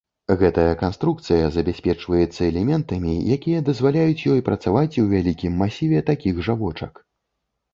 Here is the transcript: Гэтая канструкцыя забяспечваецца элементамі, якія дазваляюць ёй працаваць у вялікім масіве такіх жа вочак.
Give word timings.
Гэтая 0.41 0.69
канструкцыя 0.83 1.49
забяспечваецца 1.57 2.39
элементамі, 2.51 3.13
якія 3.35 3.59
дазваляюць 3.69 4.25
ёй 4.37 4.43
працаваць 4.49 4.99
у 5.05 5.07
вялікім 5.13 5.53
масіве 5.65 5.99
такіх 6.11 6.41
жа 6.49 6.53
вочак. 6.65 6.93